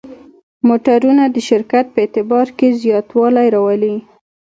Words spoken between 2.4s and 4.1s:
کې زیاتوالی راولي.